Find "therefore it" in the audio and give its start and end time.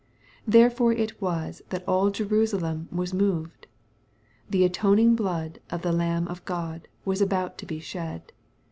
0.47-1.21